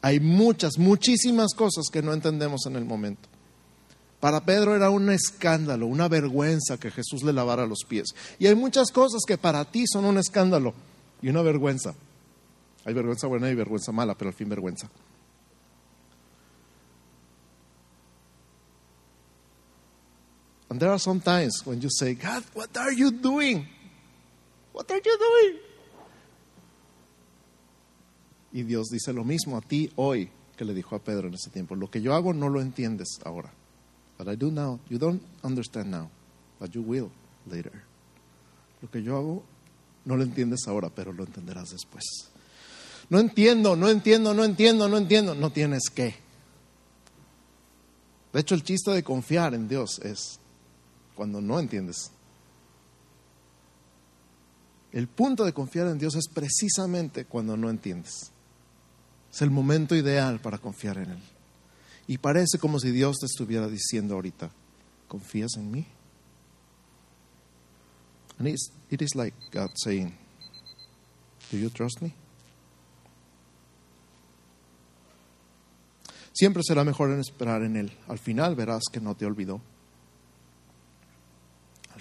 [0.00, 3.28] Hay muchas, muchísimas cosas que no entendemos en el momento.
[4.20, 8.14] Para Pedro era un escándalo, una vergüenza que Jesús le lavara los pies.
[8.38, 10.72] Y hay muchas cosas que para ti son un escándalo
[11.20, 11.94] y una vergüenza.
[12.86, 14.88] Hay vergüenza buena y vergüenza mala, pero al fin vergüenza.
[20.72, 23.66] And there are some times when you say, God, what are you doing?
[24.72, 25.58] What are you doing?
[28.54, 31.50] Y Dios dice lo mismo a ti hoy que le dijo a Pedro en ese
[31.50, 31.74] tiempo.
[31.74, 33.50] Lo que yo hago no lo entiendes ahora.
[34.16, 34.80] But I do now.
[34.88, 36.08] You don't understand now,
[36.58, 37.10] but you will
[37.46, 37.82] later.
[38.80, 39.42] Lo que yo hago
[40.06, 42.30] no lo entiendes ahora, pero lo entenderás después.
[43.10, 45.34] No entiendo, no entiendo, no entiendo, no entiendo.
[45.34, 46.14] No tienes que.
[48.32, 50.38] De hecho, el chiste de confiar en Dios es
[51.14, 52.10] cuando no entiendes.
[54.92, 58.30] El punto de confiar en Dios es precisamente cuando no entiendes.
[59.32, 61.22] Es el momento ideal para confiar en Él.
[62.06, 64.50] Y parece como si Dios te estuviera diciendo ahorita,
[65.08, 65.86] ¿confías en mí?
[68.38, 70.14] And it's, it is like God saying,
[71.50, 72.14] Do you trust me?
[76.32, 77.92] Siempre será mejor esperar en Él.
[78.08, 79.60] Al final verás que no te olvidó.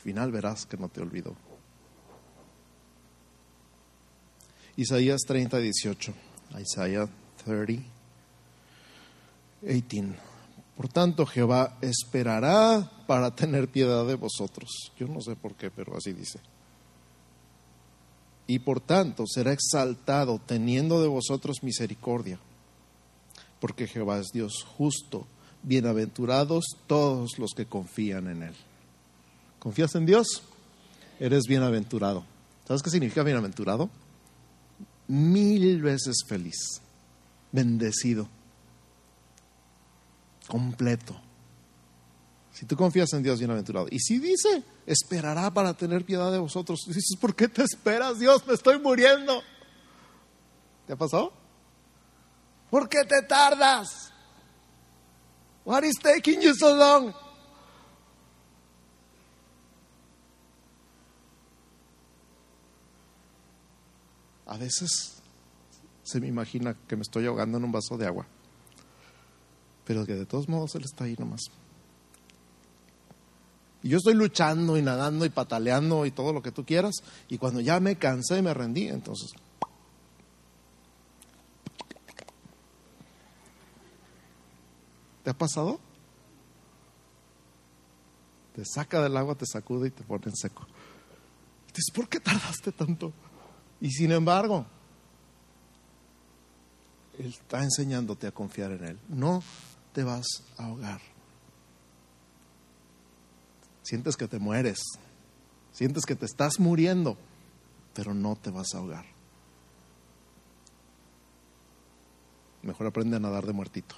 [0.01, 1.35] Al final verás que no te olvidó.
[4.75, 6.11] Isaías 30, 18.
[6.59, 7.07] Isaías
[7.45, 7.83] 30,
[9.61, 10.17] 18.
[10.75, 14.91] Por tanto, Jehová esperará para tener piedad de vosotros.
[14.97, 16.39] Yo no sé por qué, pero así dice.
[18.47, 22.39] Y por tanto será exaltado teniendo de vosotros misericordia
[23.59, 25.27] porque Jehová es Dios justo.
[25.61, 28.55] Bienaventurados todos los que confían en Él.
[29.61, 30.41] ¿Confías en Dios?
[31.19, 32.25] Eres bienaventurado.
[32.67, 33.91] ¿Sabes qué significa bienaventurado?
[35.07, 36.81] Mil veces feliz,
[37.51, 38.27] bendecido,
[40.47, 41.15] completo.
[42.53, 43.85] Si tú confías en Dios, bienaventurado.
[43.91, 48.45] Y si dice, esperará para tener piedad de vosotros, dices, ¿por qué te esperas, Dios?
[48.47, 49.43] Me estoy muriendo.
[50.87, 51.33] ¿Te ha pasado?
[52.71, 54.11] ¿Por qué te tardas?
[55.65, 57.13] What is taking you so long?
[64.51, 65.21] A veces
[66.03, 68.25] se me imagina que me estoy ahogando en un vaso de agua,
[69.85, 71.39] pero que de todos modos Él está ahí nomás.
[73.81, 76.95] Y yo estoy luchando y nadando y pataleando y todo lo que tú quieras,
[77.29, 79.31] y cuando ya me cansé y me rendí, entonces
[85.23, 85.79] ¿Te ha pasado?
[88.53, 90.67] Te saca del agua, te sacude y te pone en seco.
[91.67, 93.13] Dices, ¿por qué tardaste tanto?
[93.81, 94.65] Y sin embargo,
[97.17, 98.99] Él está enseñándote a confiar en Él.
[99.09, 99.43] No
[99.91, 101.01] te vas a ahogar.
[103.81, 104.79] Sientes que te mueres.
[105.73, 107.17] Sientes que te estás muriendo,
[107.95, 109.05] pero no te vas a ahogar.
[112.61, 113.95] Mejor aprende a nadar de muertito.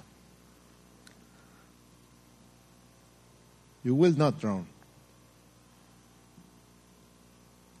[3.82, 4.66] You will not drown.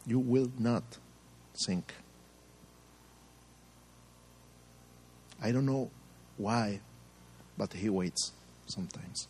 [0.04, 0.84] You will not
[1.54, 1.84] sink.
[5.42, 5.90] I don't know
[6.38, 6.80] why,
[7.56, 8.32] but he waits
[8.66, 9.28] sometimes.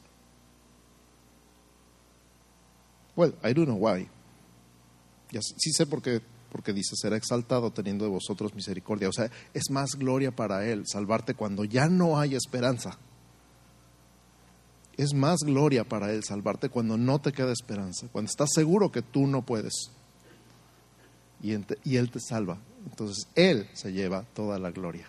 [3.16, 4.08] Well, I do know why.
[5.30, 9.08] Ya sí sé por qué, porque dice, será exaltado teniendo de vosotros misericordia.
[9.08, 12.98] O sea, es más gloria para Él salvarte cuando ya no hay esperanza
[14.96, 19.02] es más gloria para Él salvarte cuando no te queda esperanza, cuando estás seguro que
[19.02, 19.90] tú no puedes.
[21.44, 21.52] Y,
[21.96, 22.58] Él te salva.
[22.86, 25.06] Entonces Él se lleva toda la gloria.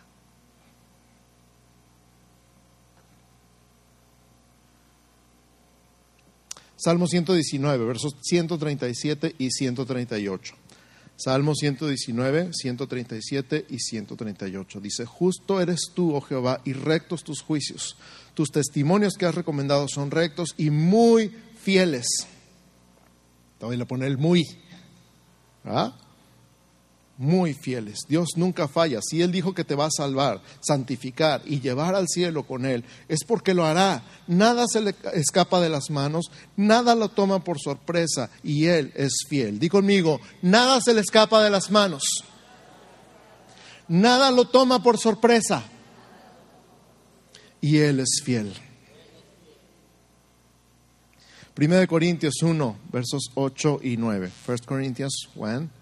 [6.76, 10.56] Salmo 119, versos 137 y 138.
[11.16, 14.82] Salmo 119, 137 y 138.
[14.82, 17.96] Dice, justo eres tú, oh Jehová, y rectos tus juicios.
[18.34, 21.30] Tus testimonios que has recomendado son rectos y muy
[21.62, 22.06] fieles.
[23.58, 24.44] Te voy a poner el muy.
[25.64, 25.96] ¿Ah?
[27.18, 28.00] Muy fieles.
[28.08, 29.00] Dios nunca falla.
[29.02, 32.84] Si Él dijo que te va a salvar, santificar y llevar al cielo con Él,
[33.08, 34.04] es porque lo hará.
[34.28, 36.26] Nada se le escapa de las manos,
[36.58, 39.60] nada lo toma por sorpresa y Él es fiel.
[39.60, 42.04] Di conmigo, nada se le escapa de las manos.
[43.88, 45.64] Nada lo toma por sorpresa
[47.62, 48.54] y Él es fiel.
[51.54, 54.30] Primera de Corintios 1, versos 8 y 9.
[54.46, 55.75] First Corinthians 1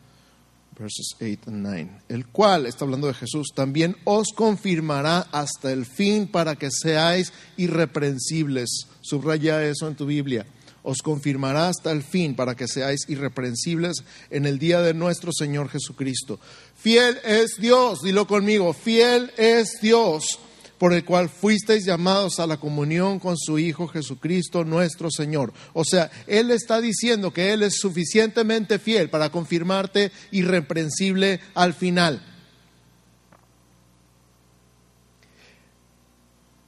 [0.78, 5.86] verses 8 and 9, el cual, está hablando de Jesús, también os confirmará hasta el
[5.86, 8.88] fin para que seáis irreprensibles.
[9.02, 10.46] Subraya eso en tu Biblia.
[10.84, 15.70] Os confirmará hasta el fin para que seáis irreprensibles en el día de nuestro Señor
[15.70, 16.40] Jesucristo.
[16.76, 20.40] Fiel es Dios, dilo conmigo, fiel es Dios
[20.78, 25.54] por el cual fuisteis llamados a la comunión con su Hijo Jesucristo nuestro Señor.
[25.74, 32.22] O sea, Él está diciendo que Él es suficientemente fiel para confirmarte irreprensible al final.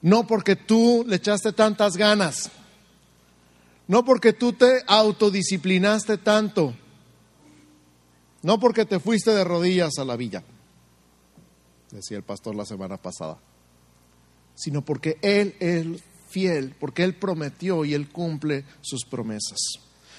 [0.02, 2.52] No porque tú le echaste tantas ganas,
[3.88, 6.76] no porque tú te autodisciplinaste tanto,
[8.44, 10.44] no porque te fuiste de rodillas a la villa,
[11.90, 13.40] decía el pastor la semana pasada
[14.56, 15.86] sino porque Él es
[16.30, 19.58] fiel, porque Él prometió y Él cumple sus promesas.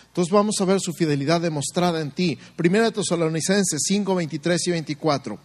[0.06, 2.38] Entonces vamos a ver su fidelidad demostrada en ti.
[2.56, 5.38] Primera de Tesalonicenses 5, 23 y 24.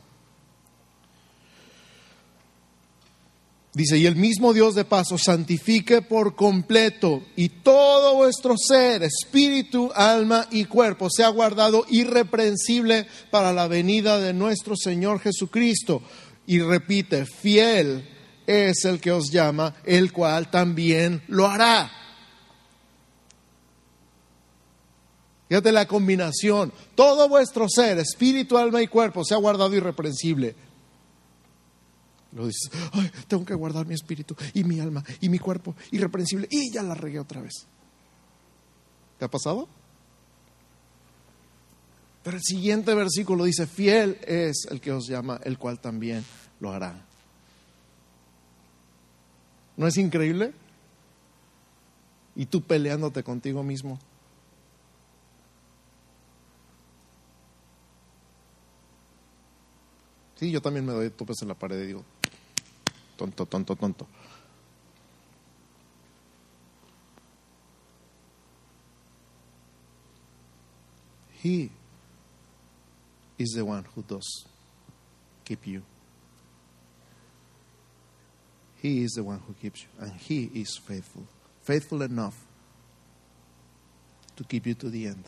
[3.74, 9.04] Dice, y el mismo Dios de paz os santifique por completo y todo vuestro ser,
[9.04, 16.02] espíritu, alma y cuerpo sea guardado irreprensible para la venida de nuestro Señor Jesucristo.
[16.48, 18.08] Y repite, fiel
[18.52, 21.92] es el que os llama, el cual también lo hará.
[25.50, 26.72] Fíjate la combinación.
[26.96, 30.56] Todo vuestro ser, espíritu, alma y cuerpo, sea guardado irreprensible
[32.34, 36.48] lo dices, Ay, tengo que guardar mi espíritu y mi alma y mi cuerpo irreprensible
[36.50, 37.66] y ya la regué otra vez.
[39.20, 39.68] ¿Te ha pasado?
[42.24, 46.24] Pero el siguiente versículo dice, fiel es el que os llama, el cual también
[46.60, 47.06] lo hará.
[49.78, 50.54] ¿No es increíble?
[52.36, 54.00] Y tú peleándote contigo mismo.
[60.36, 62.04] Sí, yo también me doy topes en la pared y digo,
[63.16, 64.08] tonto, tonto, tonto.
[71.44, 71.70] He
[73.38, 74.46] is the one who does
[75.44, 75.84] keep you.
[78.82, 81.24] He is the one who keeps you, and He is faithful,
[81.64, 82.36] faithful enough
[84.36, 85.26] to keep you to the end.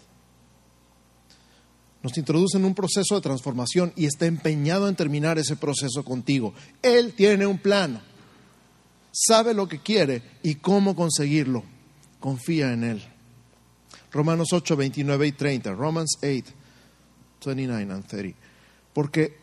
[2.02, 6.54] Nos introduce en un proceso de transformación y está empeñado en terminar ese proceso contigo.
[6.82, 8.02] Él tiene un plan,
[9.12, 11.64] sabe lo que quiere y cómo conseguirlo.
[12.20, 13.04] Confía en Él.
[14.12, 15.74] Romanos 8, 29 y 30.
[15.74, 16.54] Romans 8,
[17.46, 18.38] 29 and 30.
[18.94, 19.43] Porque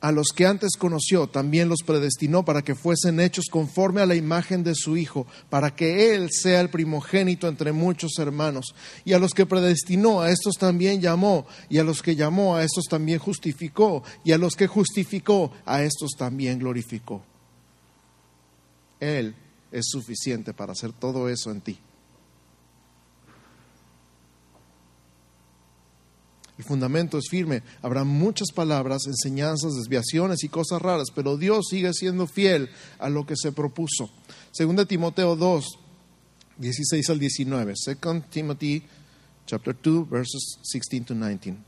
[0.00, 4.14] a los que antes conoció también los predestinó para que fuesen hechos conforme a la
[4.14, 8.74] imagen de su Hijo, para que Él sea el primogénito entre muchos hermanos.
[9.04, 12.62] Y a los que predestinó, a estos también llamó, y a los que llamó, a
[12.62, 17.22] estos también justificó, y a los que justificó, a estos también glorificó.
[19.00, 19.34] Él
[19.72, 21.78] es suficiente para hacer todo eso en ti.
[26.58, 27.62] El fundamento es firme.
[27.82, 33.26] Habrá muchas palabras, enseñanzas, desviaciones y cosas raras, pero Dios sigue siendo fiel a lo
[33.26, 34.10] que se propuso.
[34.52, 35.78] Segunda Timoteo 2,
[36.56, 37.74] 16 al 19.
[37.76, 38.82] Second Timothy
[39.44, 41.58] chapter 2 verses 16 to 19.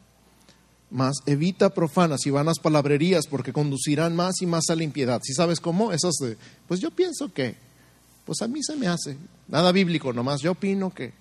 [0.90, 5.20] Más evita profanas y vanas palabrerías porque conducirán más y más a la impiedad.
[5.22, 5.92] ¿Si sabes cómo?
[5.92, 6.14] Esas
[6.66, 7.56] pues yo pienso que,
[8.24, 9.18] pues a mí se me hace.
[9.48, 11.12] Nada bíblico, nomás yo opino que.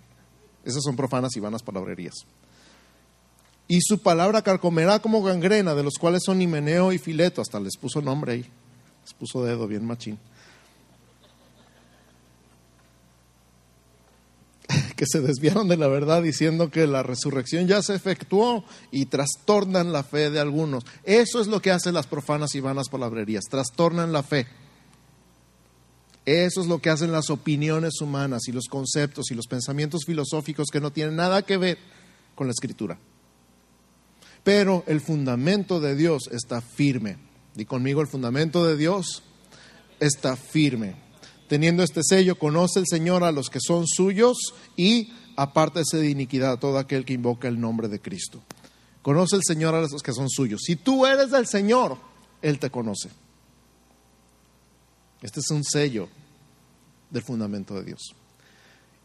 [0.63, 2.25] Esas son profanas y vanas palabrerías
[3.67, 7.75] y su palabra carcomerá como gangrena, de los cuales son Himeneo y Fileto, hasta les
[7.75, 8.45] puso nombre ahí,
[9.03, 10.17] les puso dedo bien machín.
[14.95, 19.91] que se desviaron de la verdad diciendo que la resurrección ya se efectuó y trastornan
[19.91, 20.85] la fe de algunos.
[21.03, 24.47] Eso es lo que hacen las profanas y vanas palabrerías, trastornan la fe.
[26.25, 30.67] Eso es lo que hacen las opiniones humanas y los conceptos y los pensamientos filosóficos
[30.71, 31.77] que no tienen nada que ver
[32.35, 32.97] con la escritura
[34.47, 37.17] pero el fundamento de Dios está firme.
[37.57, 39.21] Y conmigo el fundamento de Dios
[39.99, 40.95] está firme.
[41.49, 46.53] Teniendo este sello, conoce el Señor a los que son suyos y apártese de iniquidad
[46.53, 48.41] a todo aquel que invoca el nombre de Cristo.
[49.01, 50.61] Conoce el Señor a los que son suyos.
[50.63, 51.97] Si tú eres del Señor,
[52.41, 53.09] Él te conoce.
[55.21, 56.07] Este es un sello
[57.09, 58.15] del fundamento de Dios.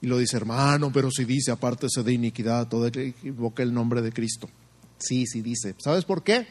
[0.01, 3.75] Y lo dice, hermano, pero si dice, apártese de iniquidad todo aquel que invoca el
[3.75, 4.49] nombre de Cristo.
[5.03, 5.75] Sí, sí dice.
[5.79, 6.47] ¿Sabes por qué?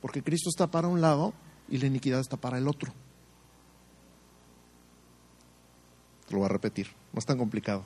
[0.00, 1.34] Porque Cristo está para un lado
[1.68, 2.92] y la iniquidad está para el otro.
[6.26, 7.84] Te lo voy a repetir, no es tan complicado.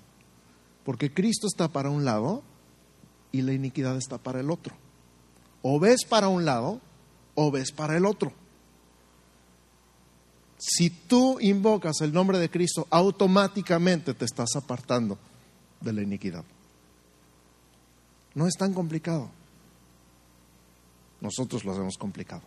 [0.85, 2.43] Porque Cristo está para un lado
[3.31, 4.75] y la iniquidad está para el otro.
[5.63, 6.81] O ves para un lado
[7.35, 8.33] o ves para el otro.
[10.59, 15.19] Si tú invocas el nombre de Cristo, automáticamente te estás apartando
[15.81, 16.45] de la iniquidad.
[18.35, 19.31] No es tan complicado.
[21.23, 22.43] Nosotros lo hacemos complicado.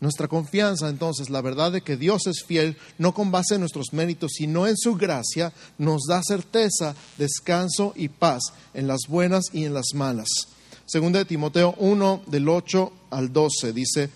[0.00, 3.92] Nuestra confianza, entonces, la verdad de que Dios es fiel, no con base en nuestros
[3.92, 8.42] méritos, sino en su gracia, nos da certeza, descanso y paz
[8.74, 10.28] en las buenas y en las malas.
[10.86, 14.10] Segunda de Timoteo 1, del 8 al 12, dice,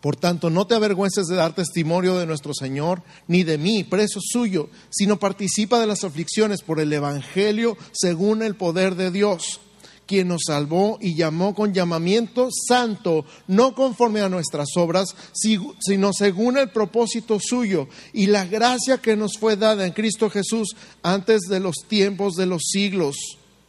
[0.00, 4.20] por tanto, no te avergüences de dar testimonio de nuestro Señor, ni de mí, preso
[4.22, 9.60] suyo, sino participa de las aflicciones por el Evangelio según el poder de Dios
[10.06, 16.58] quien nos salvó y llamó con llamamiento santo, no conforme a nuestras obras, sino según
[16.58, 21.60] el propósito suyo y la gracia que nos fue dada en Cristo Jesús antes de
[21.60, 23.16] los tiempos de los siglos.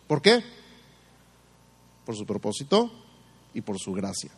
[0.07, 0.43] ¿Por qué?
[2.05, 2.91] Por su propósito
[3.53, 4.31] y por su gracia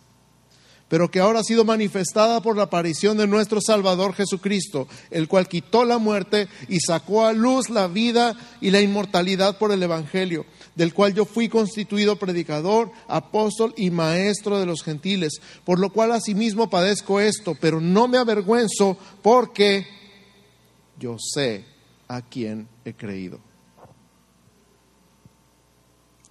[0.90, 5.48] pero que ahora ha sido manifestada por la aparición de nuestro Salvador Jesucristo, el cual
[5.48, 10.46] quitó la muerte y sacó a luz la vida y la inmortalidad por el Evangelio,
[10.78, 16.14] del cual yo fui constituido predicador, apóstol y maestro de los gentiles, por lo cual
[16.14, 19.86] asimismo padezco esto, pero no me avergüenzo porque
[20.98, 21.66] yo sé
[22.08, 23.40] a quién he creído.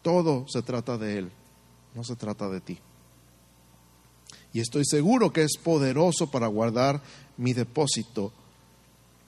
[0.00, 1.30] Todo se trata de Él,
[1.94, 2.78] no se trata de ti
[4.56, 7.02] y estoy seguro que es poderoso para guardar
[7.36, 8.32] mi depósito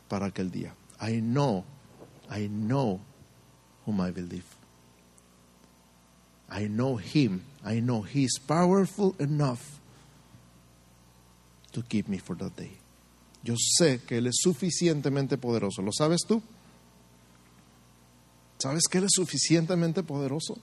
[0.09, 0.75] para aquel día.
[1.03, 1.65] I know,
[2.31, 2.99] I know
[3.85, 4.58] whom I believe.
[6.51, 7.43] I know him.
[7.65, 9.81] I know he is powerful enough
[11.73, 12.73] to keep me for that day.
[13.43, 15.83] Yo sé que Él es suficientemente poderoso.
[15.83, 16.43] ¿Lo sabes tú?
[18.59, 20.59] ¿Sabes que Él es suficientemente poderoso?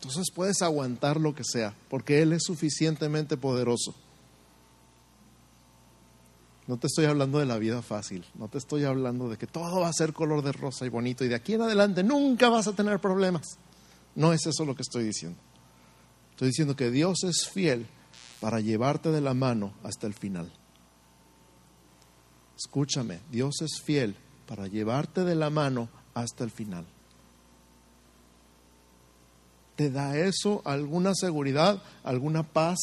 [0.00, 3.94] Entonces puedes aguantar lo que sea, porque Él es suficientemente poderoso.
[6.66, 9.80] No te estoy hablando de la vida fácil, no te estoy hablando de que todo
[9.80, 12.66] va a ser color de rosa y bonito y de aquí en adelante nunca vas
[12.68, 13.58] a tener problemas.
[14.18, 15.38] No es eso lo que estoy diciendo.
[16.32, 17.86] Estoy diciendo que Dios es fiel
[18.40, 20.52] para llevarte de la mano hasta el final.
[22.56, 24.16] Escúchame, Dios es fiel
[24.46, 26.84] para llevarte de la mano hasta el final.
[29.76, 32.78] ¿Te da eso alguna seguridad, alguna paz?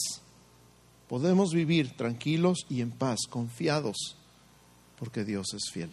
[1.08, 4.18] podemos vivir tranquilos y en paz, confiados,
[4.98, 5.92] porque Dios es fiel.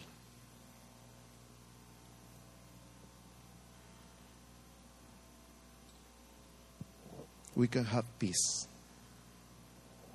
[7.55, 8.67] We can have peace.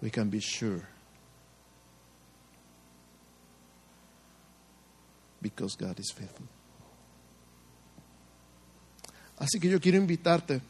[0.03, 0.87] We can be sure.
[5.41, 6.47] Because God is faithful.
[9.39, 10.61] Así que yo quiero invitarte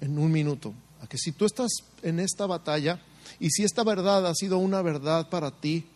[0.00, 1.70] en un minuto a que si tú estás
[2.02, 3.00] en esta batalla,
[3.38, 5.86] y si esta verdad ha sido una verdad para ti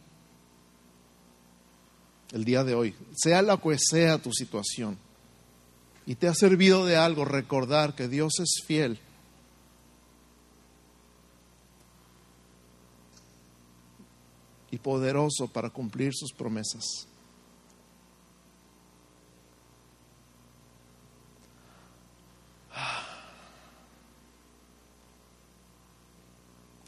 [2.33, 4.97] el día de hoy, sea la que sea tu situación,
[6.07, 9.01] y te ha servido de algo recordar que Dios es fiel,
[14.75, 17.07] y poderoso para cumplir sus promesas.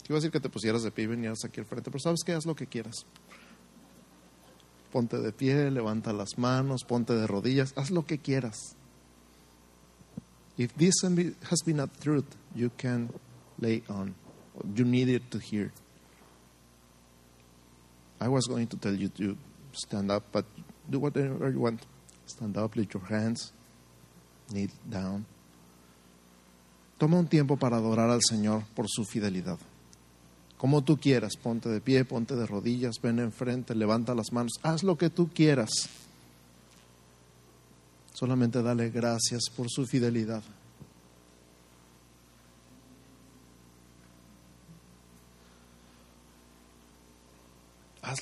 [0.03, 2.01] Te iba a decir que te pusieras de pie y vinieras aquí al frente, pero
[2.01, 3.07] sabes que haz lo que quieras.
[4.91, 8.74] Ponte de pie, levanta las manos, ponte de rodillas, haz lo que quieras.
[10.57, 13.11] If this has been a truth, you can
[13.61, 14.14] lay on.
[14.74, 15.70] You need it to hear.
[18.20, 19.36] I was going to tell you to
[19.72, 20.44] stand up, but
[20.88, 21.80] do whatever you want.
[22.26, 23.52] Stand up, lift your hands,
[24.50, 25.26] kneel down.
[26.98, 29.58] Toma un tiempo para adorar al Señor por su fidelidad.
[30.56, 34.82] Como tú quieras, ponte de pie, ponte de rodillas, ven enfrente, levanta las manos, haz
[34.82, 35.70] lo que tú quieras.
[38.14, 40.42] Solamente dale gracias por su fidelidad.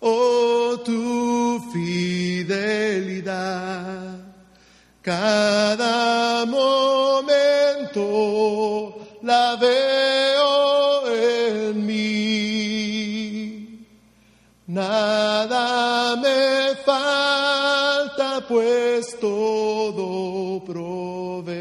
[0.00, 3.32] oh tu fidelidad,
[5.02, 8.02] cada momento
[9.22, 13.84] la veo en mí.
[14.68, 21.52] Nada me falta, pues todo provees.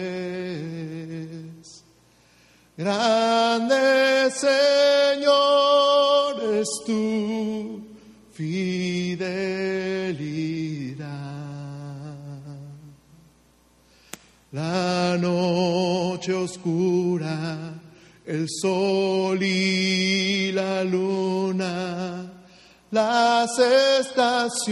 [2.78, 7.41] Grande Señor es tu
[14.52, 17.74] La noche oscura,
[18.26, 22.32] el sol y la luna
[22.92, 23.58] las
[24.00, 24.68] estaciones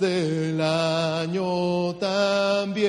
[0.00, 2.82] del año también.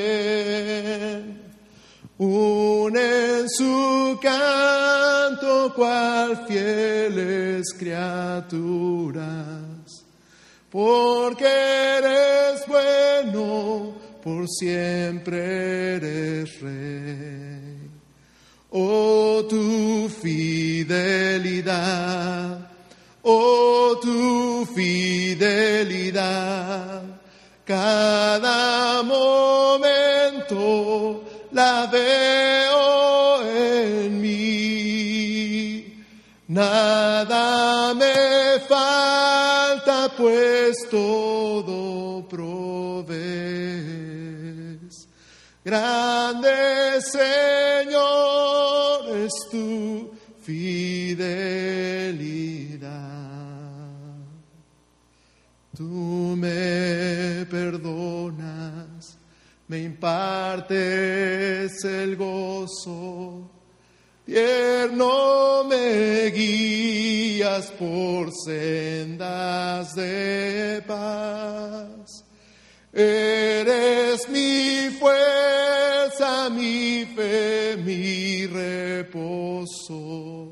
[2.17, 9.21] Unen su canto cual fieles criaturas,
[10.71, 13.93] porque eres bueno,
[14.23, 17.89] por siempre eres rey.
[18.71, 21.53] Oh, tu fidelidad
[23.23, 26.21] oh tu fidelidad.
[27.65, 30.03] Cada momento
[31.51, 36.05] la veo en mí.
[36.47, 41.72] Nada me falta, pues todo
[45.65, 48.03] Grande Señor
[49.17, 50.11] es tu
[50.41, 51.23] fidelidad.
[55.75, 59.17] Tú me perdonas,
[59.69, 63.49] me impartes el gozo,
[64.25, 71.92] tierno me guías por sendas de paz.
[72.93, 80.51] Eres mi fuerza, mi fe, mi reposo.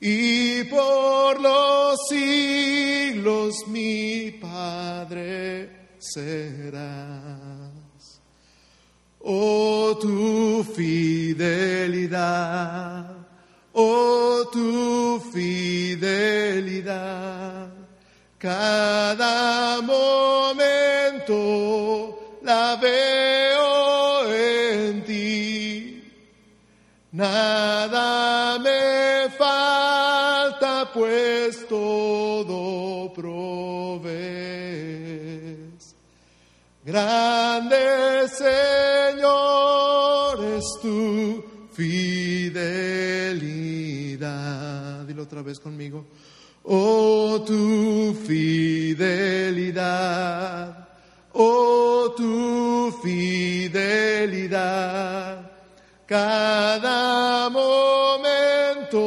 [0.00, 7.70] Y por los siglos mi Padre serás.
[9.20, 12.24] Oh tu fidelidad,
[13.74, 16.90] oh tu fidelidad,
[18.38, 20.39] cada momento
[22.50, 23.70] la veo
[24.34, 26.02] en ti.
[27.12, 28.80] Nada me
[30.92, 34.02] pues todo provees.
[36.84, 42.64] Grande Señor es tu fidelidad.
[45.06, 46.04] Dilo otra vez conmigo.
[46.64, 49.20] Oh, tu fidelidad.
[51.42, 54.60] Oh, tu fidelidad.
[56.06, 59.00] Cada momento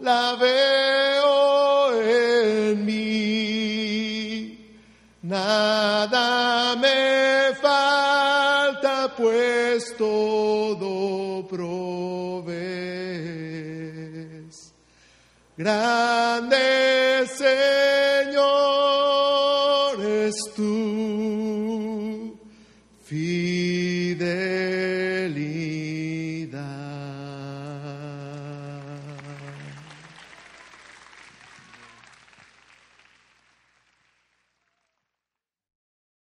[0.00, 4.58] la veo en mí.
[5.20, 12.46] Nada me falta, pues todo provees.
[15.58, 16.25] Grande